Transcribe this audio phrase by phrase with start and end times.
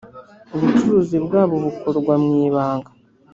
[0.55, 2.89] ubucuruzi bwabo bukorwa mwibanga.